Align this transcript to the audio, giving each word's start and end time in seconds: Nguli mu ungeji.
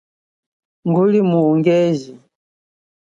Nguli 0.87 1.21
mu 1.29 1.39
ungeji. 1.51 2.13